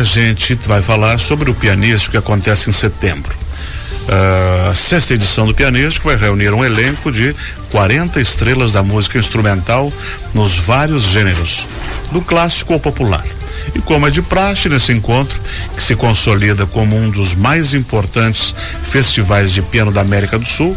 a 0.00 0.04
gente 0.04 0.56
vai 0.66 0.80
falar 0.80 1.18
sobre 1.18 1.50
o 1.50 1.54
pianístico 1.54 2.12
que 2.12 2.16
acontece 2.16 2.70
em 2.70 2.72
setembro. 2.72 3.36
Uh, 4.08 4.70
a 4.70 4.74
sexta 4.74 5.12
edição 5.12 5.46
do 5.46 5.54
Pianístico 5.54 6.08
vai 6.08 6.16
reunir 6.16 6.52
um 6.54 6.64
elenco 6.64 7.12
de 7.12 7.36
40 7.70 8.18
estrelas 8.18 8.72
da 8.72 8.82
música 8.82 9.18
instrumental 9.18 9.92
nos 10.32 10.56
vários 10.56 11.02
gêneros, 11.02 11.68
do 12.10 12.22
clássico 12.22 12.72
ao 12.72 12.80
popular. 12.80 13.24
E 13.74 13.80
como 13.80 14.06
é 14.08 14.10
de 14.10 14.22
praxe 14.22 14.70
nesse 14.70 14.90
encontro, 14.90 15.38
que 15.76 15.82
se 15.82 15.94
consolida 15.94 16.64
como 16.66 16.96
um 16.96 17.10
dos 17.10 17.34
mais 17.34 17.74
importantes 17.74 18.54
festivais 18.82 19.52
de 19.52 19.60
piano 19.60 19.92
da 19.92 20.00
América 20.00 20.38
do 20.38 20.46
Sul, 20.46 20.74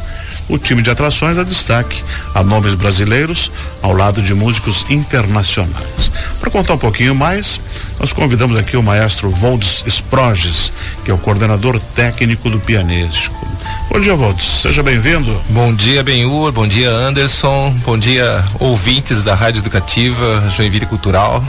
o 0.49 0.57
time 0.57 0.81
de 0.81 0.89
atrações 0.89 1.37
dá 1.37 1.43
destaque 1.43 2.03
a 2.33 2.43
nomes 2.43 2.75
brasileiros 2.75 3.51
ao 3.81 3.93
lado 3.93 4.21
de 4.21 4.33
músicos 4.33 4.85
internacionais. 4.89 6.11
Para 6.39 6.51
contar 6.51 6.73
um 6.73 6.77
pouquinho 6.77 7.15
mais, 7.15 7.59
nós 7.99 8.13
convidamos 8.13 8.57
aqui 8.57 8.75
o 8.77 8.83
maestro 8.83 9.29
Voldes 9.29 9.83
Sproges, 9.87 10.71
que 11.05 11.11
é 11.11 11.13
o 11.13 11.17
coordenador 11.17 11.79
técnico 11.79 12.49
do 12.49 12.59
Pianístico. 12.59 13.47
Bom 13.89 13.99
dia, 13.99 14.15
Voldes. 14.15 14.45
Seja 14.45 14.81
bem-vindo. 14.81 15.39
Bom 15.49 15.73
dia, 15.73 16.03
Benhur. 16.03 16.51
Bom 16.51 16.67
dia, 16.67 16.89
Anderson. 16.89 17.73
Bom 17.85 17.97
dia, 17.97 18.43
ouvintes 18.59 19.23
da 19.23 19.35
Rádio 19.35 19.59
Educativa 19.59 20.49
Joinville 20.49 20.85
Cultural. 20.85 21.43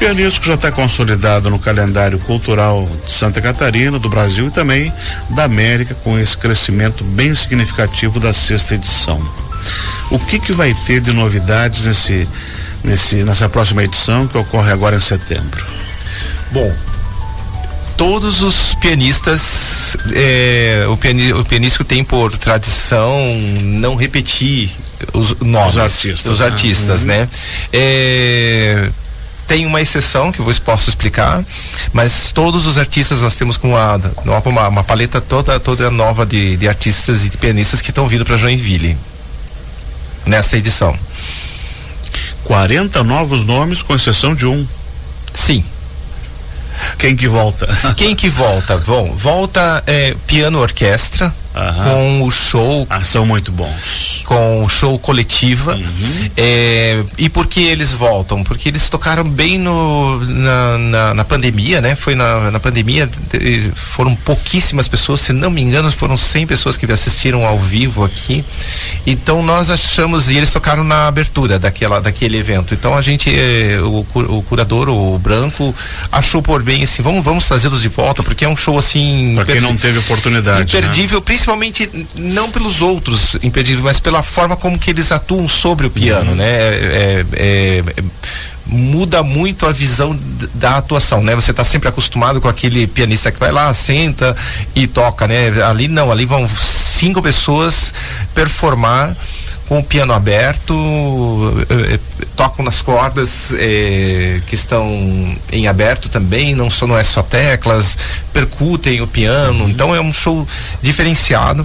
O 0.00 0.02
Pianístico 0.02 0.46
já 0.46 0.54
está 0.54 0.72
consolidado 0.72 1.50
no 1.50 1.58
calendário 1.58 2.18
cultural 2.20 2.88
de 3.04 3.12
Santa 3.12 3.38
Catarina, 3.38 3.98
do 3.98 4.08
Brasil 4.08 4.46
e 4.46 4.50
também 4.50 4.90
da 5.28 5.44
América, 5.44 5.94
com 5.94 6.18
esse 6.18 6.34
crescimento 6.38 7.04
bem 7.04 7.34
significativo 7.34 8.18
da 8.18 8.32
sexta 8.32 8.76
edição. 8.76 9.20
O 10.10 10.18
que, 10.18 10.38
que 10.38 10.54
vai 10.54 10.72
ter 10.86 11.02
de 11.02 11.12
novidades 11.12 11.84
nesse 11.84 12.26
nesse, 12.82 13.16
nessa 13.24 13.46
próxima 13.46 13.84
edição 13.84 14.26
que 14.26 14.38
ocorre 14.38 14.72
agora 14.72 14.96
em 14.96 15.00
setembro? 15.00 15.66
Bom, 16.50 16.74
todos 17.98 18.40
os 18.40 18.74
pianistas, 18.76 19.98
é, 20.14 20.86
o, 20.88 20.96
piani, 20.96 21.34
o 21.34 21.44
pianístico 21.44 21.84
tem 21.84 22.02
por 22.02 22.34
tradição 22.38 23.18
não 23.62 23.96
repetir 23.96 24.70
os 25.12 25.36
nomes, 25.40 25.74
os 25.74 25.78
artistas, 25.78 26.26
os 26.26 26.40
artistas 26.40 27.04
né? 27.04 27.18
né? 27.18 27.28
É, 27.70 28.90
tem 29.50 29.66
uma 29.66 29.80
exceção 29.80 30.30
que 30.30 30.38
eu 30.38 30.46
posso 30.64 30.88
explicar, 30.90 31.44
mas 31.92 32.30
todos 32.30 32.66
os 32.66 32.78
artistas 32.78 33.22
nós 33.22 33.34
temos 33.34 33.56
com 33.56 33.70
uma, 33.70 34.00
uma, 34.46 34.68
uma 34.68 34.84
paleta 34.84 35.20
toda 35.20 35.58
toda 35.58 35.90
nova 35.90 36.24
de, 36.24 36.56
de 36.56 36.68
artistas 36.68 37.26
e 37.26 37.30
de 37.30 37.36
pianistas 37.36 37.82
que 37.82 37.90
estão 37.90 38.06
vindo 38.06 38.24
para 38.24 38.36
Joinville 38.36 38.96
nessa 40.24 40.56
edição. 40.56 40.96
40 42.44 43.02
novos 43.02 43.44
nomes, 43.44 43.82
com 43.82 43.92
exceção 43.92 44.36
de 44.36 44.46
um. 44.46 44.64
Sim. 45.32 45.64
Quem 46.96 47.16
que 47.16 47.26
volta? 47.26 47.66
Quem 47.96 48.14
que 48.14 48.28
volta? 48.28 48.78
Bom, 48.78 49.12
volta 49.16 49.82
é, 49.84 50.14
piano 50.28 50.60
orquestra, 50.60 51.34
Aham. 51.54 51.84
com 51.84 52.22
o 52.22 52.30
show. 52.30 52.86
Ah, 52.88 53.02
são 53.02 53.26
muito 53.26 53.50
bons. 53.50 54.22
Com 54.24 54.64
o 54.64 54.68
show 54.68 54.98
coletiva. 54.98 55.74
Uhum. 55.74 56.28
É, 56.36 57.02
e 57.18 57.28
por 57.28 57.46
que 57.46 57.60
eles 57.60 57.92
voltam? 57.92 58.44
Porque 58.44 58.68
eles 58.68 58.88
tocaram 58.88 59.24
bem 59.24 59.58
no, 59.58 60.20
na, 60.20 60.78
na, 60.78 61.14
na 61.14 61.24
pandemia, 61.24 61.80
né? 61.80 61.96
Foi 61.96 62.14
na, 62.14 62.50
na 62.50 62.60
pandemia, 62.60 63.10
foram 63.74 64.14
pouquíssimas 64.14 64.86
pessoas, 64.86 65.20
se 65.20 65.32
não 65.32 65.50
me 65.50 65.60
engano, 65.60 65.90
foram 65.90 66.16
100 66.16 66.46
pessoas 66.46 66.76
que 66.76 66.90
assistiram 66.90 67.44
ao 67.44 67.58
vivo 67.58 68.04
aqui. 68.04 68.44
Então 69.06 69.42
nós 69.42 69.70
achamos, 69.70 70.30
e 70.30 70.36
eles 70.36 70.50
tocaram 70.50 70.84
na 70.84 71.08
abertura 71.08 71.58
daquela, 71.58 72.00
daquele 72.00 72.38
evento. 72.38 72.74
Então 72.74 72.96
a 72.96 73.02
gente, 73.02 73.30
é, 73.30 73.80
o, 73.80 74.06
o 74.14 74.42
curador, 74.42 74.88
o 74.88 75.18
Branco, 75.18 75.74
achou 76.12 76.40
por 76.40 76.62
bem 76.62 76.84
assim, 76.84 77.02
vamos, 77.02 77.24
vamos 77.24 77.46
trazê-los 77.46 77.82
de 77.82 77.88
volta, 77.88 78.22
porque 78.22 78.44
é 78.44 78.48
um 78.48 78.56
show 78.56 78.78
assim. 78.78 79.32
Para 79.34 79.46
quem 79.46 79.60
não 79.60 79.76
teve 79.76 79.98
oportunidade. 79.98 80.60
Né? 80.60 80.64
Imperdível, 80.80 81.18
né? 81.18 81.24
Principalmente 81.40 81.90
não 82.16 82.50
pelos 82.50 82.82
outros 82.82 83.36
impedidos, 83.42 83.82
mas 83.82 83.98
pela 83.98 84.22
forma 84.22 84.56
como 84.56 84.78
que 84.78 84.90
eles 84.90 85.10
atuam 85.10 85.48
sobre 85.48 85.86
o 85.86 85.90
piano, 85.90 86.32
uhum. 86.32 86.36
né? 86.36 86.44
É, 86.46 87.24
é, 87.32 87.84
é, 87.96 88.04
muda 88.66 89.22
muito 89.22 89.66
a 89.66 89.72
visão 89.72 90.16
da 90.54 90.76
atuação, 90.76 91.22
né? 91.22 91.34
Você 91.34 91.50
está 91.50 91.64
sempre 91.64 91.88
acostumado 91.88 92.40
com 92.42 92.48
aquele 92.48 92.86
pianista 92.86 93.32
que 93.32 93.40
vai 93.40 93.50
lá, 93.50 93.72
senta 93.72 94.36
e 94.74 94.86
toca, 94.86 95.26
né? 95.26 95.62
Ali 95.64 95.88
não, 95.88 96.12
ali 96.12 96.26
vão 96.26 96.46
cinco 96.46 97.22
pessoas 97.22 97.92
performar 98.34 99.16
com 99.70 99.78
o 99.78 99.84
piano 99.84 100.12
aberto, 100.12 100.74
eh, 101.70 101.94
eh, 101.94 101.98
tocam 102.34 102.64
nas 102.64 102.82
cordas 102.82 103.54
eh, 103.56 104.40
que 104.48 104.56
estão 104.56 104.84
em 105.52 105.68
aberto 105.68 106.08
também, 106.08 106.56
não, 106.56 106.68
só, 106.68 106.88
não 106.88 106.98
é 106.98 107.04
só 107.04 107.22
teclas, 107.22 107.96
percutem 108.32 109.00
o 109.00 109.06
piano, 109.06 109.62
uhum. 109.62 109.70
então 109.70 109.94
é 109.94 110.00
um 110.00 110.12
show 110.12 110.44
diferenciado 110.82 111.64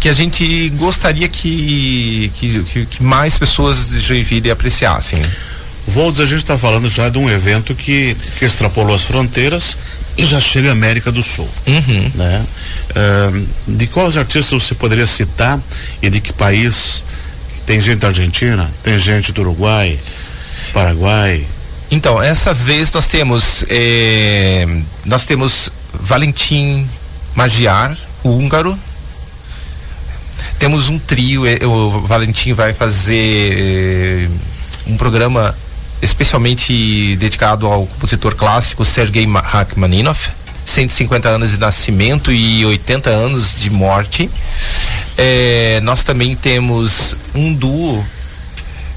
que 0.00 0.08
a 0.08 0.12
gente 0.12 0.68
gostaria 0.70 1.28
que, 1.28 2.32
que, 2.34 2.64
que, 2.64 2.86
que 2.86 3.02
mais 3.04 3.38
pessoas 3.38 3.90
de 3.90 4.00
Joinville 4.00 4.50
apreciassem. 4.50 5.22
Voldes, 5.86 6.22
a 6.22 6.24
gente 6.24 6.38
está 6.38 6.58
falando 6.58 6.88
já 6.88 7.08
de 7.08 7.18
um 7.18 7.30
evento 7.30 7.72
que, 7.72 8.16
que 8.36 8.44
extrapolou 8.44 8.96
as 8.96 9.04
fronteiras 9.04 9.78
e 10.18 10.24
já 10.24 10.40
chega 10.40 10.70
à 10.70 10.72
América 10.72 11.12
do 11.12 11.22
Sul. 11.22 11.48
Uhum. 11.68 12.10
Né? 12.16 12.44
Uh, 12.90 13.46
de 13.76 13.86
quais 13.86 14.16
artistas 14.16 14.62
você 14.62 14.74
poderia 14.74 15.06
citar 15.06 15.60
e 16.02 16.10
de 16.10 16.20
que 16.20 16.32
país 16.32 17.04
tem 17.66 17.80
gente 17.80 17.98
da 17.98 18.08
Argentina, 18.08 18.70
tem 18.82 18.98
gente 18.98 19.32
do 19.32 19.40
Uruguai, 19.40 19.98
Paraguai. 20.72 21.44
Então, 21.90 22.22
essa 22.22 22.52
vez 22.52 22.90
nós 22.92 23.08
temos 23.08 23.64
eh, 23.68 24.66
nós 25.04 25.26
temos 25.26 25.70
Valentim 25.92 26.88
Magiar, 27.34 27.96
o 28.22 28.30
húngaro. 28.30 28.78
Temos 30.58 30.88
um 30.88 30.98
trio, 30.98 31.46
eh, 31.46 31.58
o 31.64 32.00
Valentim 32.02 32.52
vai 32.52 32.72
fazer 32.72 33.52
eh, 33.56 34.28
um 34.86 34.96
programa 34.96 35.54
especialmente 36.02 37.16
dedicado 37.16 37.66
ao 37.66 37.86
compositor 37.86 38.34
clássico 38.34 38.84
Sergei 38.84 39.26
Rachmaninoff, 39.26 40.32
150 40.64 41.28
anos 41.28 41.52
de 41.52 41.58
nascimento 41.58 42.32
e 42.32 42.64
80 42.64 43.10
anos 43.10 43.56
de 43.56 43.70
morte. 43.70 44.30
É, 45.16 45.80
nós 45.82 46.02
também 46.02 46.34
temos 46.34 47.16
um 47.34 47.54
duo, 47.54 48.04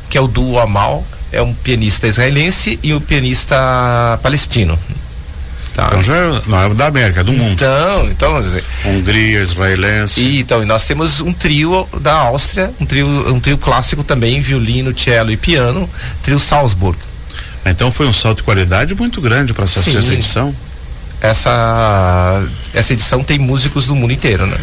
que 0.10 0.18
é 0.18 0.22
o 0.22 0.28
duo 0.28 0.60
Amal, 0.60 1.06
é 1.32 1.42
um 1.42 1.54
pianista 1.54 2.08
israelense 2.08 2.80
e 2.82 2.94
um 2.94 3.00
pianista 3.00 4.20
palestino. 4.24 4.78
Tá. 5.78 5.86
Então 5.88 6.02
já 6.02 6.42
não 6.48 6.64
é 6.64 6.74
da 6.74 6.88
América, 6.88 7.22
é 7.22 7.24
do 7.24 7.32
mundo. 7.32 7.52
Então, 7.52 8.10
então 8.10 8.42
dizer, 8.42 8.64
Hungria, 8.84 9.42
israelense. 9.42 10.22
E, 10.22 10.40
então, 10.40 10.64
e 10.64 10.66
nós 10.66 10.88
temos 10.88 11.22
um 11.22 11.32
trio 11.32 11.88
da 12.02 12.14
Áustria, 12.14 12.74
um 12.82 12.86
trio, 12.86 13.08
um 13.32 13.40
trio 13.40 13.60
clássico 13.60 14.04
também, 14.04 14.42
violino, 14.42 14.98
cello 14.98 15.32
e 15.32 15.38
piano, 15.38 15.88
trio 16.24 16.40
Salzburg. 16.40 16.98
Então 17.64 17.92
foi 17.92 18.08
um 18.08 18.14
salto 18.14 18.38
de 18.38 18.44
qualidade 18.44 18.96
muito 18.96 19.22
grande 19.22 19.54
para 19.54 19.66
essa 19.66 19.84
Sim. 19.84 19.92
sexta 19.92 20.14
edição. 20.16 20.56
Essa 21.22 22.44
essa 22.74 22.94
edição 22.94 23.24
tem 23.24 23.38
músicos 23.38 23.86
do 23.86 23.96
mundo 23.96 24.14
inteiro, 24.14 24.48
né? 24.48 24.58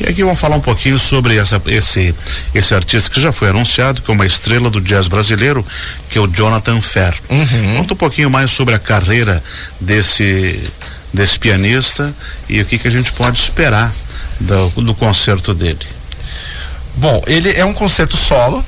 E 0.00 0.08
aqui 0.08 0.24
vamos 0.24 0.40
falar 0.40 0.56
um 0.56 0.60
pouquinho 0.60 0.98
sobre 0.98 1.36
essa, 1.36 1.60
esse, 1.66 2.14
esse 2.54 2.74
artista 2.74 3.10
que 3.10 3.20
já 3.20 3.32
foi 3.32 3.50
anunciado, 3.50 4.00
que 4.00 4.10
é 4.10 4.14
uma 4.14 4.26
estrela 4.26 4.70
do 4.70 4.80
jazz 4.80 5.08
brasileiro, 5.08 5.64
que 6.08 6.18
é 6.18 6.20
o 6.20 6.26
Jonathan 6.26 6.80
Fer. 6.80 7.14
Uhum. 7.28 7.76
Conta 7.76 7.94
um 7.94 7.96
pouquinho 7.96 8.30
mais 8.30 8.50
sobre 8.50 8.74
a 8.74 8.78
carreira 8.78 9.42
desse, 9.80 10.58
desse 11.12 11.38
pianista 11.38 12.14
e 12.48 12.60
o 12.60 12.64
que, 12.64 12.78
que 12.78 12.88
a 12.88 12.90
gente 12.90 13.12
pode 13.12 13.38
esperar 13.38 13.92
do, 14.40 14.68
do 14.82 14.94
concerto 14.94 15.52
dele. 15.52 15.86
Bom, 16.96 17.22
ele 17.26 17.52
é 17.52 17.64
um 17.64 17.72
concerto 17.72 18.16
solo, 18.16 18.64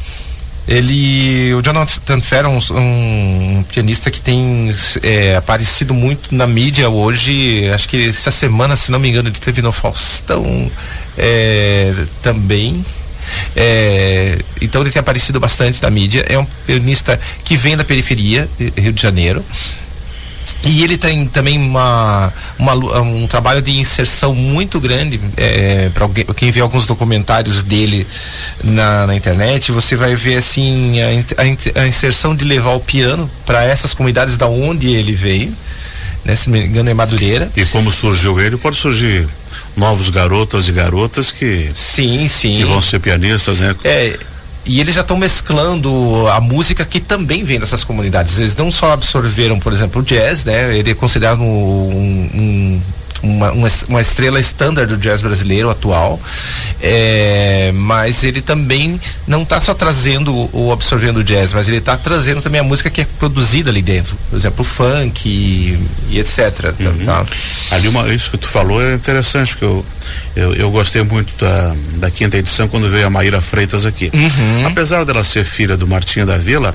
ele, 0.67 1.53
o 1.55 1.63
Jonathan 1.63 2.21
Fer 2.21 2.45
é 2.45 2.49
um, 2.49 2.59
um 2.59 3.65
pianista 3.65 4.11
que 4.11 4.21
tem 4.21 4.73
é, 5.03 5.37
aparecido 5.37 5.93
muito 5.93 6.35
na 6.35 6.47
mídia 6.47 6.89
hoje. 6.89 7.69
Acho 7.75 7.89
que 7.89 8.09
essa 8.09 8.31
semana, 8.31 8.77
se 8.77 8.91
não 8.91 8.99
me 8.99 9.09
engano, 9.09 9.29
ele 9.29 9.39
teve 9.39 9.61
no 9.61 9.73
Faustão 9.73 10.71
é, 11.19 11.93
também. 12.23 12.85
É, 13.57 14.39
então 14.61 14.83
ele 14.83 14.91
tem 14.91 15.01
aparecido 15.01 15.41
bastante 15.41 15.83
na 15.83 15.91
mídia. 15.91 16.25
É 16.29 16.39
um 16.39 16.47
pianista 16.67 17.19
que 17.45 17.57
vem 17.57 17.77
da 17.77 17.85
periferia, 17.85 18.49
Rio 18.77 18.93
de 18.93 19.03
Janeiro. 19.03 19.45
E 20.65 20.85
ele 20.85 20.97
tem 20.97 21.27
também 21.27 21.59
uma, 21.59 22.33
uma 22.59 22.75
um 23.01 23.27
trabalho 23.27 23.61
de 23.61 23.73
inserção 23.73 24.35
muito 24.35 24.81
grande. 24.81 25.21
É, 25.37 25.91
para 25.93 26.09
quem 26.35 26.51
vê 26.51 26.61
alguns 26.61 26.87
documentários 26.87 27.63
dele 27.63 28.07
na, 28.63 29.07
na 29.07 29.17
internet, 29.17 29.73
você 29.73 29.97
vai 29.97 30.15
ver 30.15 30.37
assim 30.37 30.95
a, 31.01 31.81
a, 31.81 31.87
inserção 31.87 32.35
de 32.35 32.45
levar 32.45 32.73
o 32.75 32.81
piano 32.81 33.29
para 33.45 33.65
essas 33.65 33.93
comunidades 33.93 34.37
da 34.37 34.47
onde 34.47 34.89
ele 34.91 35.15
veio. 35.15 35.53
Né, 36.25 36.37
se 36.37 36.49
não 36.49 36.59
me 36.59 36.65
engano, 36.65 36.89
é 36.89 36.95
Madureira. 36.95 37.51
E 37.57 37.65
como 37.65 37.91
surgiu 37.91 38.41
ele, 38.41 38.57
pode 38.57 38.77
surgir 38.77 39.27
novos 39.77 40.11
garotas 40.11 40.69
e 40.69 40.73
garotas 40.73 41.33
que 41.33 41.71
sim 41.75 42.29
sim 42.29 42.59
que 42.59 42.65
vão 42.65 42.83
ser 42.83 42.99
pianistas 42.99 43.61
né 43.61 43.75
é 43.85 44.19
e 44.65 44.81
eles 44.81 44.95
já 44.95 45.01
estão 45.01 45.17
mesclando 45.17 45.91
a 46.29 46.41
música 46.41 46.85
que 46.85 47.01
também 47.01 47.43
vem 47.45 47.59
dessas 47.59 47.83
comunidades. 47.83 48.39
Eles 48.39 48.55
não 48.55 48.71
só 48.71 48.93
absorveram, 48.93 49.59
por 49.59 49.73
exemplo, 49.73 50.03
o 50.03 50.05
jazz, 50.05 50.45
né? 50.45 50.77
Ele 50.77 50.93
é 50.93 50.95
considerado 50.95 51.41
um, 51.41 52.31
um 52.35 52.83
uma, 53.23 53.53
uma, 53.89 54.01
estrela 54.01 54.41
estándar 54.41 54.87
do 54.87 54.97
jazz 54.97 55.23
brasileiro 55.23 55.71
atual, 55.71 56.21
é, 56.81 57.71
mas 57.73 58.25
ele 58.25 58.43
também 58.43 59.01
não 59.27 59.43
está 59.43 59.61
só 59.61 59.75
trazendo 59.75 60.51
ou 60.53 60.73
absorvendo 60.73 61.19
o 61.19 61.25
jazz, 61.25 61.53
mas 61.53 61.69
ele 61.69 61.77
está 61.77 61.97
trazendo 61.97 62.43
também 62.43 62.61
a 62.61 62.65
música 62.65 62.91
que 62.91 63.01
é 63.01 63.07
produzida 63.19 63.71
ali 63.71 63.81
dentro, 63.81 64.17
por 64.29 64.37
exemplo, 64.37 64.63
o 64.63 64.65
funk 64.65 65.29
e, 65.29 65.79
e 66.11 66.19
etc. 66.19 66.75
Uhum. 66.81 67.05
Tá? 67.05 67.25
Ali 67.71 67.89
uma, 67.89 68.13
isso 68.13 68.33
que 68.33 68.39
tu 68.39 68.49
falou 68.49 68.83
é 68.83 68.95
interessante, 68.95 69.57
que 69.57 69.65
eu, 69.65 69.85
eu, 70.35 70.55
eu, 70.55 70.71
gostei 70.71 71.03
muito 71.03 71.33
da, 71.39 71.75
da 71.97 72.11
quinta 72.11 72.39
edição 72.39 72.67
quando 72.67 72.89
veio 72.91 73.07
a 73.07 73.11
Maíra 73.11 73.41
Freitas 73.41 73.85
aqui. 73.85 74.11
Uhum. 74.13 74.67
Apesar 74.67 75.05
dela 75.05 75.23
ser 75.23 75.45
filha 75.45 75.77
do 75.77 75.87
Martinho 75.87 76.25
da 76.25 76.39
Vila, 76.39 76.75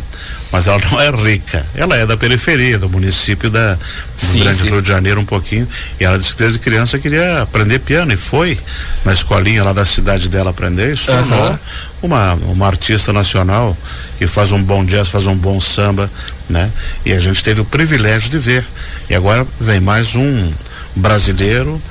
mas 0.51 0.67
ela 0.67 0.79
não 0.91 1.01
é 1.01 1.09
rica. 1.09 1.65
Ela 1.75 1.97
é 1.97 2.05
da 2.05 2.15
periferia, 2.15 2.77
do 2.77 2.87
município 2.87 3.49
da, 3.49 3.73
do 3.73 3.79
sim, 4.15 4.39
Grande 4.39 4.57
sim. 4.57 4.69
Rio 4.69 4.81
de 4.81 4.87
Janeiro 4.87 5.19
um 5.19 5.25
pouquinho. 5.25 5.67
E 5.99 6.03
ela 6.03 6.19
disse 6.19 6.33
que 6.33 6.37
desde 6.37 6.59
criança 6.59 6.99
queria 6.99 7.41
aprender 7.41 7.79
piano 7.79 8.13
e 8.13 8.17
foi 8.17 8.57
na 9.03 9.13
escolinha 9.13 9.63
lá 9.63 9.73
da 9.73 9.85
cidade 9.85 10.29
dela 10.29 10.51
aprender 10.51 10.93
e 10.93 10.97
se 10.97 11.07
tornou 11.07 11.49
uhum. 11.49 11.57
uma, 12.03 12.33
uma 12.33 12.67
artista 12.67 13.11
nacional 13.11 13.75
que 14.17 14.27
faz 14.27 14.51
um 14.51 14.61
bom 14.61 14.85
jazz, 14.85 15.07
faz 15.07 15.25
um 15.27 15.35
bom 15.35 15.59
samba, 15.59 16.09
né? 16.49 16.71
E 17.05 17.13
a 17.13 17.19
gente 17.19 17.43
teve 17.43 17.61
o 17.61 17.65
privilégio 17.65 18.29
de 18.29 18.37
ver. 18.37 18.65
E 19.09 19.15
agora 19.15 19.45
vem 19.59 19.79
mais 19.79 20.15
um 20.15 20.51
brasileiro 20.95 21.81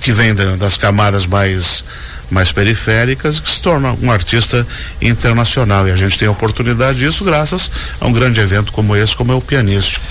que 0.00 0.12
vem 0.12 0.34
das 0.34 0.76
camadas 0.76 1.26
mais 1.26 1.84
mais 2.32 2.50
periféricas 2.50 3.38
que 3.38 3.50
se 3.50 3.60
torna 3.60 3.94
um 4.02 4.10
artista 4.10 4.66
internacional. 5.02 5.86
E 5.86 5.92
a 5.92 5.96
gente 5.96 6.18
tem 6.18 6.26
a 6.26 6.30
oportunidade 6.30 6.98
disso 6.98 7.24
graças 7.24 7.70
a 8.00 8.06
um 8.06 8.12
grande 8.12 8.40
evento 8.40 8.72
como 8.72 8.96
esse, 8.96 9.14
como 9.14 9.32
é 9.32 9.34
o 9.34 9.40
Pianístico. 9.40 10.04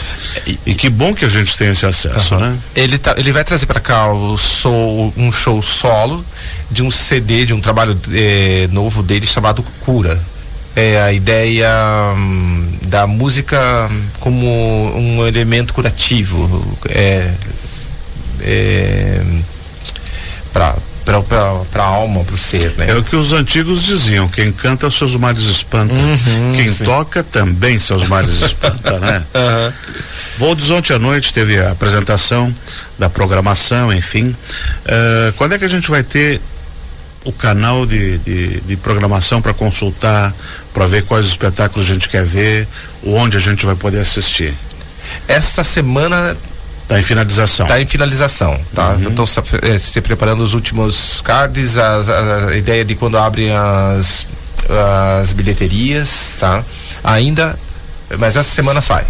E, 0.46 0.60
e 0.68 0.76
que 0.76 0.88
bom 0.88 1.16
que 1.16 1.26
a 1.26 1.28
gente 1.28 1.58
tem 1.58 1.70
esse 1.70 1.86
acesso, 1.86 2.38
né? 2.38 2.56
Ele, 2.76 2.98
tá, 3.00 3.16
ele 3.18 3.34
vai 3.34 3.44
trazer 3.44 3.66
para 3.66 3.80
cá 3.80 4.14
o 4.14 4.38
show, 4.38 5.12
um 5.18 5.32
show 5.32 5.62
solo 5.64 6.24
de 6.70 6.84
um 6.84 6.92
CD, 6.92 7.46
de 7.46 7.54
um 7.56 7.60
trabalho 7.60 8.00
eh, 8.14 8.70
novo 8.72 9.02
dele 9.02 9.26
chamado 9.26 9.64
Cura. 9.80 10.18
É 10.76 11.02
a 11.02 11.12
ideia 11.12 11.70
hum, 12.16 12.72
da 12.84 13.06
música 13.06 13.90
como 14.20 14.48
um 14.96 15.28
elemento 15.28 15.74
curativo. 15.74 16.78
É, 16.88 17.34
é, 18.42 19.22
para 20.54 20.76
para 21.04 21.84
a 21.84 21.88
alma, 21.88 22.24
para 22.24 22.36
o 22.36 22.38
ser, 22.38 22.72
né? 22.78 22.86
É 22.90 22.96
o 22.96 23.04
que 23.04 23.16
os 23.16 23.34
antigos 23.34 23.84
diziam: 23.84 24.28
quem 24.30 24.52
canta 24.52 24.90
seus 24.92 25.16
males 25.16 25.42
espanta, 25.42 25.94
uhum, 25.94 26.54
quem 26.56 26.72
sim. 26.72 26.86
toca 26.86 27.24
também 27.24 27.80
seus 27.80 28.08
males 28.08 28.42
espanta, 28.42 29.00
né? 29.00 29.24
Uhum. 29.34 29.74
Voldes 30.38 30.70
ontem 30.70 30.94
à 30.94 31.00
noite 31.00 31.34
teve 31.34 31.60
a 31.60 31.72
apresentação 31.72 32.54
da 32.98 33.10
programação, 33.10 33.94
enfim. 33.94 34.30
Uh, 34.30 35.34
quando 35.38 35.54
é 35.54 35.60
que 35.60 35.66
a 35.66 35.68
gente 35.68 35.90
vai 35.90 36.04
ter 36.04 36.40
o 37.24 37.32
canal 37.32 37.86
de, 37.86 38.18
de, 38.20 38.62
de 38.62 38.78
programação 38.78 39.42
para 39.42 39.54
consultar, 39.54 40.34
para 40.74 40.88
ver 40.88 41.04
quais 41.04 41.26
espetáculos 41.26 41.90
a 41.90 41.94
gente 41.94 42.10
quer 42.10 42.26
ver, 42.26 42.68
onde 43.06 43.38
a 43.38 43.40
gente 43.40 43.66
vai 43.66 43.76
poder 43.76 44.00
assistir? 44.00 44.54
Esta 45.28 45.64
semana 45.64 46.36
Está 46.92 47.00
em 47.00 47.04
finalização. 47.04 47.66
Está 47.66 47.82
em 47.82 47.86
finalização, 47.86 48.60
tá? 48.76 48.90
Uhum. 48.90 49.10
Estou 49.10 49.26
é, 49.62 49.78
se 49.78 50.02
preparando 50.02 50.44
os 50.44 50.54
últimos 50.54 51.22
cards, 51.22 51.78
a, 51.78 51.88
a, 51.88 52.48
a, 52.50 52.58
ideia 52.58 52.84
de 52.84 52.96
quando 52.96 53.18
abrem 53.18 53.50
as, 53.50 54.28
as 55.22 55.32
bilheterias, 55.32 56.36
tá? 56.38 56.62
Ainda, 57.02 57.58
mas 58.20 58.36
essa 58.36 58.50
semana 58.50 58.82
sai. 58.82 59.06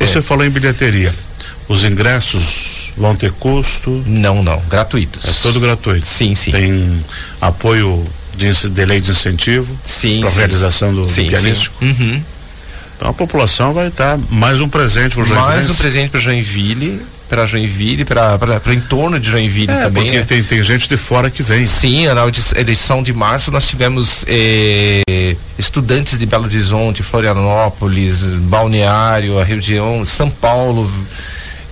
Você 0.00 0.18
é. 0.18 0.22
falou 0.22 0.46
em 0.46 0.50
bilheteria. 0.50 1.12
Os 1.68 1.84
ingressos 1.84 2.92
vão 2.96 3.14
ter 3.14 3.32
custo? 3.32 4.02
Não, 4.06 4.42
não, 4.42 4.58
gratuitos. 4.70 5.24
É 5.28 5.42
tudo 5.42 5.60
gratuito. 5.60 6.06
Sim, 6.06 6.34
sim. 6.34 6.52
Tem 6.52 7.04
apoio 7.40 8.02
de, 8.34 8.70
de 8.70 8.84
lei 8.86 9.00
de 9.00 9.10
incentivo 9.10 9.76
sim, 9.84 10.20
para 10.20 10.30
a 10.30 10.32
realização 10.32 10.94
do, 10.94 11.06
sim, 11.06 11.24
do 11.24 11.30
pianístico? 11.30 11.76
Sim. 11.80 11.90
Uhum. 11.90 12.22
Então 12.96 13.08
a 13.10 13.12
população 13.12 13.74
vai 13.74 13.88
estar 13.88 14.18
mais 14.30 14.62
um 14.62 14.70
presente 14.70 15.12
para 15.12 15.22
o 15.22 15.26
Joinville. 15.26 15.52
Mais 15.52 15.68
um 15.68 15.74
presente 15.74 16.08
para 16.08 16.20
Joinville 16.20 17.02
para 17.28 17.46
Joinville, 17.46 18.04
para 18.04 18.38
o 18.66 18.72
entorno 18.72 19.18
de 19.18 19.30
Joinville 19.30 19.72
é, 19.72 19.82
também. 19.82 20.04
Porque 20.04 20.18
né? 20.18 20.24
tem, 20.24 20.42
tem 20.42 20.62
gente 20.62 20.88
de 20.88 20.96
fora 20.96 21.30
que 21.30 21.42
vem. 21.42 21.66
Sim, 21.66 22.06
na 22.06 22.26
edição 22.60 23.02
de 23.02 23.12
março 23.12 23.50
nós 23.50 23.66
tivemos 23.66 24.24
eh, 24.28 25.36
estudantes 25.58 26.18
de 26.18 26.26
Belo 26.26 26.44
Horizonte, 26.44 27.02
Florianópolis, 27.02 28.22
Balneário, 28.22 29.38
a 29.38 29.44
região, 29.44 30.04
São 30.04 30.30
Paulo 30.30 30.90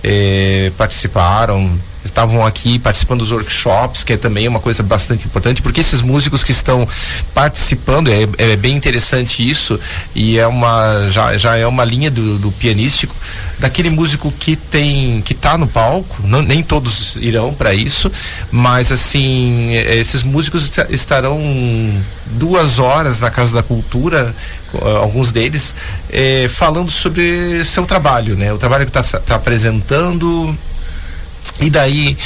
eh, 0.03 0.71
participaram 0.77 1.71
estavam 2.05 2.45
aqui 2.45 2.79
participando 2.79 3.19
dos 3.19 3.31
workshops, 3.31 4.03
que 4.03 4.13
é 4.13 4.17
também 4.17 4.47
uma 4.47 4.59
coisa 4.59 4.83
bastante 4.83 5.25
importante, 5.25 5.61
porque 5.61 5.81
esses 5.81 6.01
músicos 6.01 6.43
que 6.43 6.51
estão 6.51 6.87
participando, 7.33 8.09
é, 8.09 8.27
é 8.37 8.55
bem 8.55 8.75
interessante 8.75 9.47
isso, 9.47 9.79
e 10.13 10.37
é 10.37 10.47
uma, 10.47 11.07
já, 11.09 11.35
já 11.35 11.57
é 11.57 11.65
uma 11.65 11.83
linha 11.83 12.11
do, 12.11 12.37
do 12.37 12.51
pianístico, 12.51 13.13
daquele 13.59 13.89
músico 13.89 14.31
que 14.39 14.55
tem, 14.55 15.21
que 15.25 15.33
está 15.33 15.57
no 15.57 15.67
palco, 15.67 16.15
não, 16.23 16.41
nem 16.41 16.61
todos 16.61 17.15
irão 17.17 17.53
para 17.53 17.73
isso, 17.73 18.11
mas 18.51 18.91
assim, 18.91 19.73
esses 19.73 20.23
músicos 20.23 20.71
estarão 20.89 21.39
duas 22.27 22.79
horas 22.79 23.19
na 23.19 23.31
Casa 23.31 23.53
da 23.53 23.63
Cultura, 23.63 24.33
alguns 25.01 25.31
deles, 25.31 25.75
eh, 26.11 26.47
falando 26.49 26.91
sobre 26.91 27.63
seu 27.63 27.85
trabalho, 27.85 28.35
né? 28.35 28.51
O 28.51 28.57
trabalho 28.57 28.85
que 28.85 28.97
está 28.97 29.19
tá 29.19 29.35
apresentando, 29.35 30.55
e 31.59 31.69
daí 31.69 32.17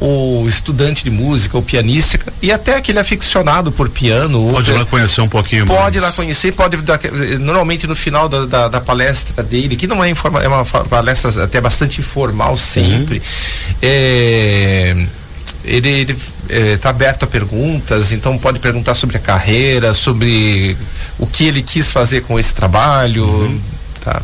o 0.00 0.46
estudante 0.48 1.02
de 1.02 1.10
música, 1.10 1.58
o 1.58 1.62
pianista 1.62 2.18
e 2.40 2.52
até 2.52 2.76
aquele 2.76 2.98
aficionado 2.98 3.72
por 3.72 3.88
piano. 3.88 4.50
Pode 4.52 4.70
ir 4.70 4.74
lá 4.74 4.84
conhecer 4.84 5.20
um 5.20 5.28
pouquinho 5.28 5.66
pode 5.66 5.78
mais. 5.78 5.84
Pode 5.86 5.98
ir 5.98 6.00
lá 6.00 6.12
conhecer, 6.12 6.52
pode 6.52 6.76
dar, 6.78 7.00
normalmente 7.40 7.86
no 7.86 7.96
final 7.96 8.28
da, 8.28 8.46
da, 8.46 8.68
da, 8.68 8.80
palestra 8.80 9.42
dele, 9.42 9.76
que 9.76 9.86
não 9.86 10.02
é, 10.02 10.08
informa, 10.08 10.42
é 10.42 10.48
uma 10.48 10.64
palestra 10.64 11.44
até 11.44 11.60
bastante 11.60 12.00
informal 12.00 12.56
sempre. 12.56 13.20
É, 13.82 14.96
ele 15.64 16.16
está 16.48 16.88
é, 16.88 16.90
aberto 16.90 17.24
a 17.24 17.26
perguntas, 17.26 18.12
então 18.12 18.38
pode 18.38 18.60
perguntar 18.60 18.94
sobre 18.94 19.16
a 19.16 19.20
carreira, 19.20 19.92
sobre 19.92 20.76
o 21.18 21.26
que 21.26 21.44
ele 21.44 21.60
quis 21.60 21.90
fazer 21.90 22.22
com 22.22 22.38
esse 22.38 22.54
trabalho. 22.54 23.24
Uhum. 23.24 23.60
Tá. 24.00 24.22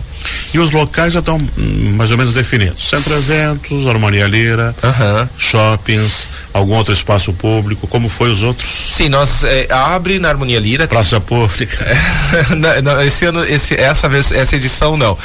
E 0.52 0.58
os 0.58 0.70
locais 0.70 1.12
já 1.12 1.18
estão 1.18 1.36
hum, 1.36 1.94
mais 1.96 2.12
ou 2.12 2.16
menos 2.16 2.34
definidos. 2.34 2.88
Centro 2.88 3.12
Eventos, 3.14 3.86
Harmonia 3.88 4.26
Lira, 4.26 4.74
uhum. 4.82 5.28
shoppings, 5.36 6.28
algum 6.52 6.74
outro 6.74 6.94
espaço 6.94 7.32
público, 7.32 7.88
como 7.88 8.08
foi 8.08 8.30
os 8.30 8.44
outros? 8.44 8.68
Sim, 8.68 9.08
nós 9.08 9.42
é, 9.42 9.66
abre 9.68 10.20
na 10.20 10.28
Harmonia 10.28 10.60
Lira. 10.60 10.86
Praça 10.86 11.20
Pública. 11.20 11.84
não, 12.56 12.82
não, 12.82 13.02
esse 13.02 13.24
ano, 13.26 13.42
esse, 13.44 13.74
essa, 13.74 14.06
essa 14.06 14.54
edição 14.54 14.96
não. 14.96 15.18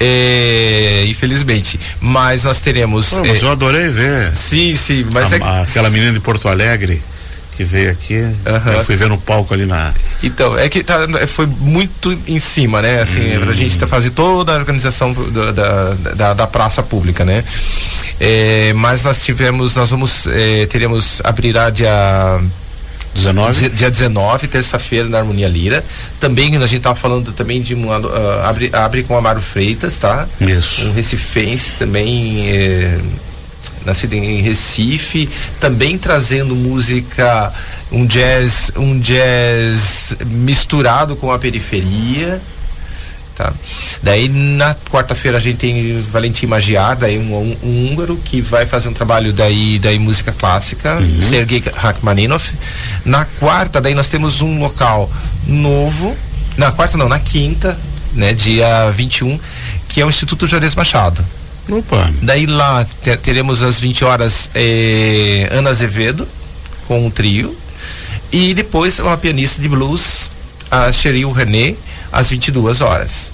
É, 0.00 1.04
infelizmente. 1.06 1.78
Mas 2.00 2.42
nós 2.42 2.58
teremos. 2.58 3.10
Pô, 3.10 3.20
mas 3.24 3.40
é, 3.40 3.46
eu 3.46 3.52
adorei 3.52 3.88
ver. 3.88 4.34
Sim, 4.34 4.74
sim. 4.74 5.06
Mas 5.12 5.32
a, 5.32 5.36
é... 5.36 5.62
Aquela 5.62 5.88
menina 5.90 6.12
de 6.12 6.18
Porto 6.18 6.48
Alegre 6.48 7.00
que 7.56 7.64
veio 7.64 7.90
aqui. 7.90 8.16
Uhum. 8.16 8.72
Eu 8.72 8.84
fui 8.84 8.96
ver 8.96 9.08
no 9.08 9.18
palco 9.18 9.52
ali 9.54 9.66
na. 9.66 9.92
Então, 10.22 10.56
é 10.58 10.68
que 10.68 10.82
tá, 10.82 10.96
foi 11.26 11.46
muito 11.46 12.16
em 12.26 12.38
cima, 12.38 12.80
né? 12.82 13.02
Assim, 13.02 13.36
hum. 13.36 13.40
pra 13.40 13.52
gente 13.52 13.78
tá, 13.78 13.86
fazer 13.86 14.10
toda 14.10 14.52
a 14.52 14.56
organização 14.56 15.12
do, 15.12 15.52
da, 15.52 15.94
da, 16.14 16.34
da, 16.34 16.46
praça 16.46 16.82
pública, 16.82 17.24
né? 17.24 17.44
É, 18.20 18.72
mas 18.74 19.04
nós 19.04 19.24
tivemos, 19.24 19.74
nós 19.74 19.90
vamos, 19.90 20.26
é, 20.28 20.66
teremos, 20.66 21.20
abrirá 21.24 21.70
dia 21.70 22.40
19? 23.14 23.68
Dia 23.70 23.90
19, 23.90 24.46
terça-feira, 24.48 25.08
na 25.08 25.18
Harmonia 25.18 25.48
Lira. 25.48 25.84
Também, 26.18 26.56
a 26.56 26.66
gente 26.66 26.82
tava 26.82 26.94
falando 26.94 27.32
também 27.32 27.60
de 27.60 27.74
uma. 27.74 27.98
Uh, 27.98 28.44
abre, 28.44 28.70
abre 28.72 29.02
com 29.02 29.16
Amaro 29.16 29.40
Freitas, 29.40 29.98
tá? 29.98 30.26
Isso. 30.40 30.88
Um 30.88 30.92
recifense 30.92 31.74
também. 31.76 32.48
É, 32.48 32.98
nascido 33.84 34.14
em 34.14 34.40
Recife, 34.40 35.28
também 35.60 35.98
trazendo 35.98 36.54
música, 36.54 37.52
um 37.90 38.06
jazz, 38.06 38.72
um 38.76 38.98
jazz 38.98 40.16
misturado 40.26 41.16
com 41.16 41.32
a 41.32 41.38
periferia. 41.38 42.40
Tá. 43.34 43.50
Daí 44.02 44.28
na 44.28 44.74
quarta-feira 44.90 45.38
a 45.38 45.40
gente 45.40 45.56
tem 45.56 45.92
Valentim 46.02 46.46
Magiar, 46.46 46.96
daí 46.96 47.18
um, 47.18 47.34
um, 47.34 47.56
um, 47.62 47.90
húngaro 47.90 48.16
que 48.16 48.42
vai 48.42 48.66
fazer 48.66 48.90
um 48.90 48.92
trabalho 48.92 49.32
daí, 49.32 49.78
daí 49.78 49.98
música 49.98 50.32
clássica, 50.32 50.96
uhum. 50.96 51.22
Sergei 51.22 51.62
Rachmaninoff. 51.74 52.52
Na 53.04 53.24
quarta, 53.24 53.80
daí 53.80 53.94
nós 53.94 54.08
temos 54.08 54.42
um 54.42 54.58
local 54.58 55.10
novo, 55.46 56.14
na 56.58 56.70
quarta 56.72 56.98
não, 56.98 57.08
na 57.08 57.18
quinta, 57.18 57.76
né, 58.12 58.34
dia 58.34 58.90
21, 58.90 59.38
que 59.88 60.00
é 60.02 60.04
o 60.04 60.10
Instituto 60.10 60.46
Juarez 60.46 60.74
Machado. 60.74 61.24
Opa. 61.68 62.10
Daí 62.22 62.46
lá 62.46 62.84
teremos 63.22 63.62
às 63.62 63.78
20 63.78 64.04
horas 64.04 64.50
eh, 64.54 65.48
Ana 65.52 65.70
Azevedo 65.70 66.26
com 66.88 67.06
um 67.06 67.10
trio 67.10 67.56
e 68.32 68.52
depois 68.54 68.98
uma 68.98 69.16
pianista 69.16 69.60
de 69.62 69.68
blues 69.68 70.30
a 70.70 70.92
Cheryl 70.92 71.30
René 71.32 71.74
às 72.10 72.30
22 72.30 72.80
horas. 72.80 73.32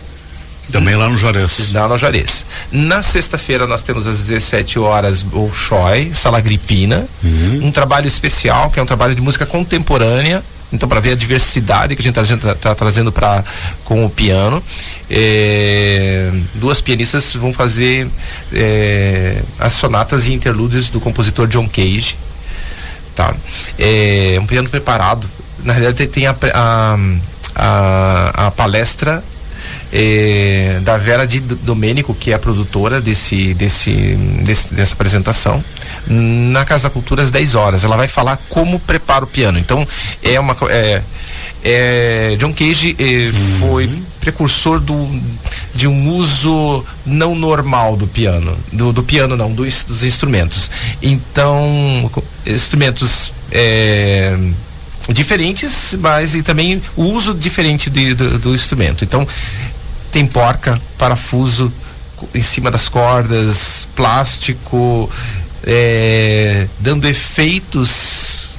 Também 0.71 0.95
lá 0.97 1.09
no 1.09 1.17
Juarez. 1.17 1.73
Lá 1.73 1.89
no 1.89 1.97
Juarez. 1.97 2.45
Na 2.71 3.03
sexta-feira 3.03 3.67
nós 3.67 3.83
temos 3.83 4.07
às 4.07 4.25
17 4.25 4.79
horas 4.79 5.23
Bolshoi, 5.23 6.13
Sala 6.13 6.41
Gripina, 6.41 7.09
uhum. 7.25 7.69
um 7.69 7.71
trabalho 7.71 8.07
especial 8.07 8.71
que 8.71 8.79
é 8.79 8.83
um 8.83 8.87
trabalho 8.87 9.15
de 9.15 9.21
música 9.21 9.47
contemporânea. 9.47 10.43
Então, 10.73 10.89
para 10.89 11.01
ver 11.01 11.13
a 11.13 11.15
diversidade 11.15 11.97
que 11.97 12.03
a 12.03 12.05
gente 12.05 12.19
está 12.21 12.55
tá 12.55 12.75
trazendo 12.75 13.11
para 13.11 13.43
com 13.85 14.05
o 14.05 14.11
piano, 14.11 14.63
é, 15.11 16.31
duas 16.55 16.81
pianistas 16.81 17.35
vão 17.37 17.53
fazer 17.53 18.07
é, 18.53 19.41
as 19.59 19.73
sonatas 19.73 20.27
e 20.27 20.33
interlúdios 20.33 20.91
do 20.91 21.01
compositor 21.01 21.47
John 21.47 21.67
Cage. 21.69 22.19
Tá? 23.15 23.35
É 23.79 24.39
um 24.41 24.47
piano 24.47 24.69
preparado. 24.69 25.29
Na 25.65 25.73
realidade, 25.73 26.07
tem 26.07 26.27
a, 26.27 26.37
a, 26.55 26.99
a, 27.57 28.47
a 28.47 28.51
palestra 28.51 29.25
é, 29.93 30.81
da 30.83 30.97
Vera 30.97 31.27
de 31.27 31.41
Domênico, 31.41 32.15
que 32.15 32.33
é 32.33 32.35
a 32.35 32.39
produtora 32.39 33.01
desse, 33.01 33.55
desse, 33.55 33.93
desse, 34.43 34.75
dessa 34.75 34.95
apresentação, 34.95 35.63
na 36.07 36.65
Casa 36.65 36.85
da 36.85 36.91
Cultura 36.91 37.23
às 37.23 37.31
10 37.31 37.55
horas. 37.55 37.85
Ela 37.85 37.97
vai 37.97 38.09
falar 38.09 38.39
como 38.49 38.79
prepara 38.81 39.25
o 39.25 39.29
piano. 39.29 39.59
Então, 39.59 39.87
é 40.23 40.39
uma. 40.39 40.57
É, 40.71 41.03
é, 41.65 42.37
John 42.39 42.53
Cage 42.53 42.97
uhum. 42.99 43.59
foi 43.61 43.91
precursor 44.21 44.81
do, 44.81 45.09
de 45.75 45.87
um 45.87 46.11
uso 46.11 46.85
não 47.07 47.35
normal 47.35 47.97
do 47.97 48.07
piano. 48.07 48.57
Do, 48.73 48.93
do 48.93 49.03
piano, 49.03 49.37
não, 49.37 49.53
do, 49.53 49.63
dos 49.65 50.05
instrumentos. 50.05 50.71
Então, 51.03 52.11
instrumentos. 52.47 53.33
É, 53.51 54.37
diferentes, 55.13 55.97
mas 56.01 56.35
e 56.35 56.43
também 56.43 56.83
o 56.97 57.05
uso 57.05 57.35
diferente 57.35 57.89
de, 57.91 58.15
do, 58.15 58.39
do 58.39 58.55
instrumento. 58.55 59.05
Então, 59.05 59.27
tem 60.11 60.27
porca, 60.27 60.81
parafuso 60.97 61.73
em 62.35 62.43
cima 62.43 62.71
das 62.71 62.89
cordas, 62.89 63.87
plástico, 63.95 65.11
é, 65.65 66.67
dando 66.81 67.07
efeitos. 67.07 68.51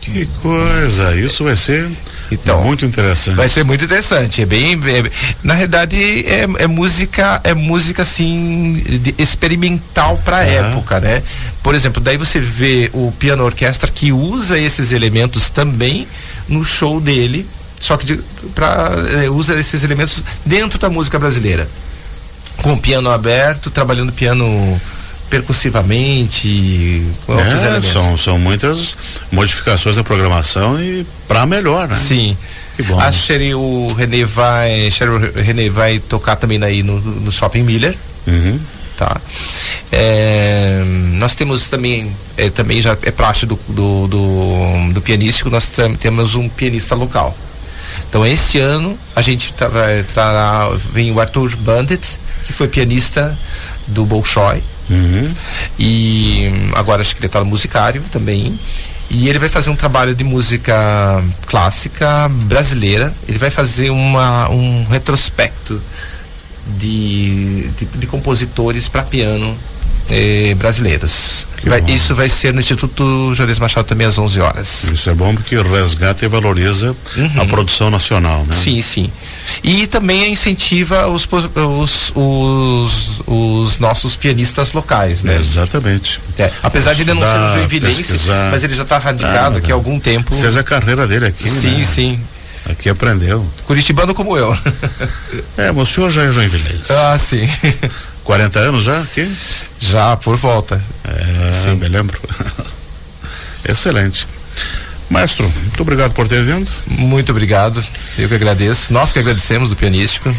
Que 0.00 0.26
coisa! 0.42 1.16
Isso 1.16 1.44
vai 1.44 1.56
ser 1.56 1.88
então, 2.30 2.62
muito 2.62 2.84
interessante. 2.84 3.36
Vai 3.36 3.48
ser 3.48 3.64
muito 3.64 3.84
interessante. 3.84 4.42
É 4.42 4.46
bem, 4.46 4.74
é, 4.74 5.10
na 5.42 5.54
realidade 5.54 5.96
é, 6.26 6.46
é, 6.58 6.66
música, 6.66 7.40
é 7.44 7.54
música 7.54 8.02
assim 8.02 8.82
experimental 9.16 10.18
para 10.24 10.38
a 10.38 10.44
uhum. 10.44 10.50
época, 10.50 11.00
né? 11.00 11.22
Por 11.62 11.74
exemplo, 11.74 12.02
daí 12.02 12.16
você 12.16 12.38
vê 12.38 12.90
o 12.92 13.12
piano 13.12 13.44
orquestra 13.44 13.90
que 13.90 14.12
usa 14.12 14.58
esses 14.58 14.92
elementos 14.92 15.50
também 15.50 16.06
no 16.48 16.64
show 16.64 17.00
dele, 17.00 17.46
só 17.80 17.96
que 17.96 18.20
para 18.54 18.92
é, 19.22 19.30
usa 19.30 19.58
esses 19.58 19.82
elementos 19.84 20.22
dentro 20.44 20.78
da 20.78 20.90
música 20.90 21.18
brasileira. 21.18 21.68
Com 22.62 22.72
o 22.72 22.78
piano 22.78 23.08
aberto, 23.08 23.70
trabalhando 23.70 24.12
piano 24.12 24.80
percussivamente, 25.28 27.02
é. 27.28 27.82
São, 27.82 28.16
são 28.16 28.38
muitas 28.38 28.96
modificações 29.30 29.96
da 29.96 30.04
programação 30.04 30.80
e 30.82 31.06
para 31.26 31.44
melhor, 31.46 31.88
né? 31.88 31.94
Sim. 31.94 32.36
Que 32.76 32.82
bom. 32.82 32.98
A 32.98 33.10
Sherry, 33.12 33.54
o 33.54 33.92
René 33.92 34.24
vai, 34.24 34.90
Sherry, 34.90 35.32
René 35.42 35.68
vai 35.68 35.98
tocar 35.98 36.36
também 36.36 36.62
aí 36.62 36.82
no, 36.82 37.00
no 37.00 37.32
Shopping 37.32 37.62
Miller. 37.62 37.96
Uhum. 38.26 38.58
Tá. 38.96 39.20
É, 39.90 40.82
nós 41.14 41.34
temos 41.34 41.68
também, 41.68 42.10
é, 42.36 42.50
também 42.50 42.80
já 42.80 42.96
é 43.02 43.10
praxe 43.10 43.46
do, 43.46 43.58
do, 43.68 44.06
do, 44.06 44.92
do 44.92 45.02
pianístico, 45.02 45.50
nós 45.50 45.70
temos 45.98 46.34
um 46.34 46.48
pianista 46.48 46.94
local. 46.94 47.36
Então, 48.08 48.26
esse 48.26 48.58
ano, 48.58 48.98
a 49.16 49.22
gente 49.22 49.52
tá, 49.54 49.68
vai, 49.68 50.02
trará, 50.02 50.70
vem 50.92 51.10
o 51.10 51.20
Arthur 51.20 51.56
Bandit, 51.56 52.18
que 52.44 52.52
foi 52.52 52.68
pianista 52.68 53.36
do 53.86 54.04
Bolshoi. 54.04 54.62
E 55.78 56.50
agora 56.74 57.02
acho 57.02 57.14
que 57.14 57.20
ele 57.20 57.26
está 57.26 57.40
no 57.40 57.46
musicário 57.46 58.02
também. 58.10 58.58
E 59.10 59.28
ele 59.28 59.38
vai 59.38 59.48
fazer 59.48 59.70
um 59.70 59.76
trabalho 59.76 60.14
de 60.14 60.22
música 60.24 60.74
clássica 61.46 62.28
brasileira. 62.28 63.12
Ele 63.26 63.38
vai 63.38 63.50
fazer 63.50 63.90
uma, 63.90 64.50
um 64.50 64.84
retrospecto 64.84 65.80
de, 66.78 67.68
de, 67.70 67.84
de 67.86 68.06
compositores 68.06 68.88
para 68.88 69.02
piano 69.02 69.56
eh, 70.10 70.54
brasileiros. 70.54 71.46
Vai, 71.64 71.82
isso 71.88 72.14
vai 72.14 72.28
ser 72.28 72.54
no 72.54 72.60
Instituto 72.60 73.34
Juarez 73.34 73.58
Machado 73.58 73.84
também 73.84 74.06
às 74.06 74.16
11 74.16 74.40
horas. 74.40 74.90
Isso 74.92 75.10
é 75.10 75.14
bom 75.14 75.34
porque 75.34 75.56
resgata 75.56 76.24
e 76.24 76.28
valoriza 76.28 76.94
uhum. 77.16 77.42
a 77.42 77.46
produção 77.46 77.90
nacional, 77.90 78.44
né? 78.46 78.54
Sim, 78.54 78.80
sim. 78.80 79.10
E 79.62 79.86
também 79.86 80.32
incentiva 80.32 81.08
os, 81.08 81.28
os, 81.30 82.12
os, 82.14 83.22
os 83.26 83.78
nossos 83.78 84.14
pianistas 84.14 84.72
locais, 84.72 85.22
né? 85.22 85.36
É, 85.36 85.40
exatamente. 85.40 86.20
É, 86.38 86.50
apesar 86.62 86.94
de 86.94 87.02
ele 87.02 87.14
não 87.14 87.22
ser 87.22 87.38
um 87.38 87.52
joinvilense, 87.54 88.30
mas 88.50 88.62
ele 88.62 88.74
já 88.74 88.84
está 88.84 88.98
radicado 88.98 89.56
ah, 89.56 89.58
aqui 89.58 89.72
há 89.72 89.74
algum 89.74 89.98
tempo. 89.98 90.34
Fez 90.36 90.56
a 90.56 90.62
carreira 90.62 91.06
dele 91.06 91.26
aqui, 91.26 91.48
Sim, 91.48 91.78
né? 91.78 91.84
sim. 91.84 92.20
Aqui 92.70 92.88
aprendeu. 92.88 93.46
Curitibano 93.66 94.14
como 94.14 94.36
eu. 94.36 94.56
é, 95.56 95.72
mas 95.72 95.90
o 95.90 95.92
senhor 95.92 96.10
já 96.10 96.22
é 96.22 96.32
joinvilense. 96.32 96.92
Ah, 96.92 97.16
sim. 97.18 97.48
40 98.28 98.58
anos 98.58 98.84
já 98.84 99.00
aqui? 99.00 99.26
Já, 99.80 100.14
por 100.18 100.36
volta. 100.36 100.78
É, 101.02 101.50
Sim. 101.50 101.76
me 101.76 101.88
lembro. 101.88 102.20
Excelente. 103.66 104.26
Maestro, 105.08 105.48
muito 105.48 105.80
obrigado 105.80 106.12
por 106.12 106.28
ter 106.28 106.42
vindo. 106.44 106.70
Muito 106.88 107.32
obrigado. 107.32 107.82
Eu 108.18 108.28
que 108.28 108.34
agradeço. 108.34 108.92
Nós 108.92 109.14
que 109.14 109.18
agradecemos 109.18 109.70
do 109.70 109.76
Pianístico. 109.76 110.30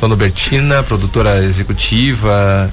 Dona 0.00 0.16
Bertina, 0.16 0.82
produtora 0.82 1.44
executiva, 1.44 2.68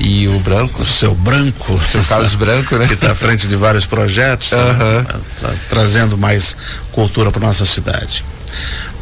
e 0.00 0.26
o 0.26 0.40
Branco. 0.40 0.82
O 0.82 0.86
seu 0.86 1.14
Branco. 1.14 1.72
O 1.72 1.80
seu 1.80 2.02
Carlos 2.02 2.34
Branco, 2.34 2.76
né? 2.78 2.88
que 2.88 2.94
está 2.94 3.12
à 3.12 3.14
frente 3.14 3.46
de 3.46 3.54
vários 3.54 3.86
projetos, 3.86 4.50
tá, 4.50 4.56
uhum. 4.56 5.04
tá, 5.04 5.20
tá, 5.42 5.54
trazendo 5.70 6.18
mais 6.18 6.56
cultura 6.90 7.30
para 7.30 7.40
nossa 7.40 7.64
cidade. 7.64 8.24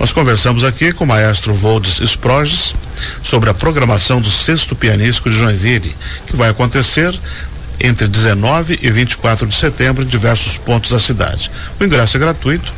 Nós 0.01 0.15
conversamos 0.15 0.65
aqui 0.65 0.95
com 0.95 1.05
o 1.05 1.07
maestro 1.07 1.53
Voldes 1.53 2.01
Sproges 2.01 2.75
sobre 3.23 3.51
a 3.51 3.55
programação 3.55 4.19
do 4.19 4.31
sexto 4.31 4.75
pianístico 4.75 5.29
de 5.29 5.37
Joinville, 5.37 5.95
que 6.27 6.35
vai 6.35 6.49
acontecer 6.49 7.15
entre 7.79 8.09
19 8.09 8.79
e 8.81 8.91
24 8.91 9.47
de 9.47 9.55
setembro 9.55 10.03
em 10.03 10.07
diversos 10.07 10.57
pontos 10.57 10.91
da 10.91 10.99
cidade. 10.99 11.51
O 11.79 11.85
ingresso 11.85 12.17
é 12.17 12.21
gratuito 12.21 12.73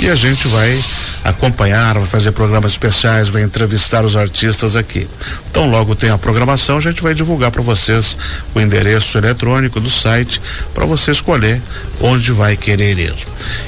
e 0.00 0.10
a 0.10 0.16
gente 0.16 0.48
vai 0.48 0.84
acompanhar, 1.22 1.94
vai 1.94 2.06
fazer 2.06 2.32
programas 2.32 2.72
especiais, 2.72 3.28
vai 3.28 3.42
entrevistar 3.42 4.04
os 4.04 4.16
artistas 4.16 4.74
aqui. 4.74 5.08
Então, 5.50 5.70
logo 5.70 5.94
tem 5.94 6.10
a 6.10 6.18
programação, 6.18 6.78
a 6.78 6.80
gente 6.80 7.02
vai 7.02 7.14
divulgar 7.14 7.52
para 7.52 7.62
vocês 7.62 8.16
o 8.52 8.60
endereço 8.60 9.16
eletrônico 9.16 9.78
do 9.78 9.88
site 9.88 10.42
para 10.74 10.84
você 10.84 11.12
escolher 11.12 11.62
onde 12.00 12.32
vai 12.32 12.56
querer 12.56 12.98
ir. 12.98 13.14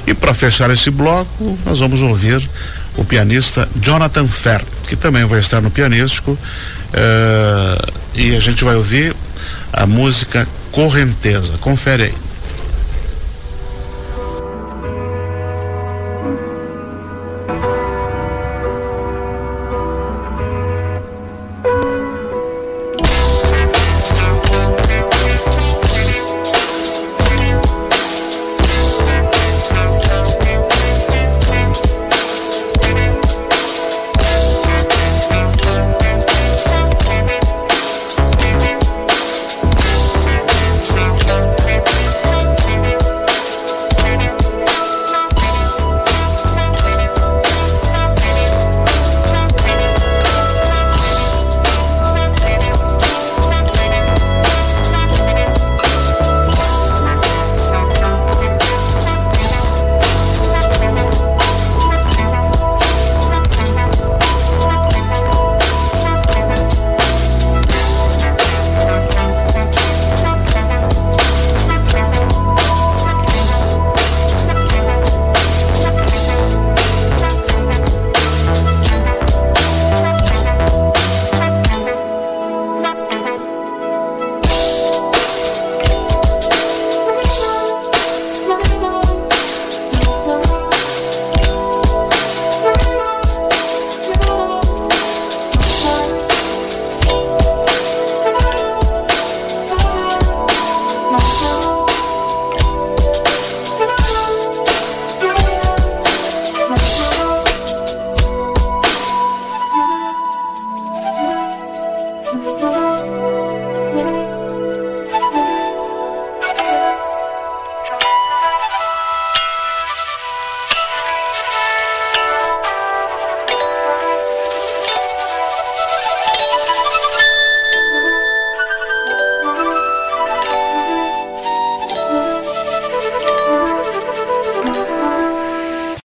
E 0.08 0.12
para 0.12 0.34
fechar 0.34 0.70
esse 0.70 0.90
bloco, 0.90 1.56
nós 1.64 1.78
vamos 1.78 2.02
ouvir 2.02 2.46
o 2.96 3.04
pianista 3.04 3.68
Jonathan 3.80 4.26
Fer, 4.28 4.62
que 4.88 4.96
também 4.96 5.24
vai 5.24 5.40
estar 5.40 5.60
no 5.60 5.70
pianístico. 5.70 6.32
Uh, 6.32 7.92
e 8.14 8.36
a 8.36 8.40
gente 8.40 8.64
vai 8.64 8.76
ouvir 8.76 9.14
a 9.72 9.86
música 9.86 10.46
Correnteza. 10.70 11.54
Confere 11.58 12.04
aí. 12.04 12.25